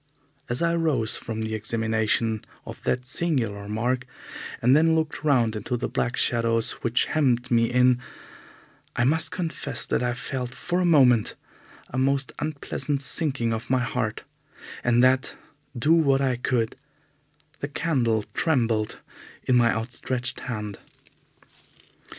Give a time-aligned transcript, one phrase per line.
[0.49, 4.07] As I rose from the examination of that singular mark
[4.59, 7.99] and then looked round into the black shadows which hemmed me in,
[8.95, 11.35] I must confess that I felt for a moment
[11.91, 14.23] a most unpleasant sinking of my heart,
[14.83, 15.35] and that,
[15.77, 16.75] do what I could,
[17.59, 19.01] the candle trembled
[19.43, 20.79] in my outstretched hand.